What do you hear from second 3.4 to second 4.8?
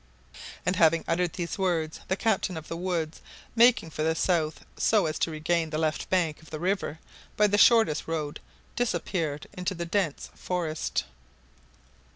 making for the south